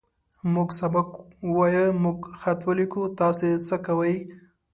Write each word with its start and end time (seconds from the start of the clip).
موږ 0.53 0.69
سبق 0.81 1.07
ووايه. 1.49 1.85
موږ 2.03 2.19
خط 2.39 2.59
وليکو. 2.69 3.01
تاسې 3.19 3.47
څۀ 3.67 3.77
کوئ؟ 3.85 4.15